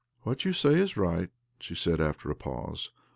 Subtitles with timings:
[0.23, 1.29] "What you say is rig^ht,"
[1.59, 2.89] she said after a pause.